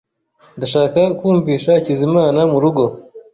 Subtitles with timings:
[0.57, 2.83] Nashakaga kumvisha Hakizimana murugo.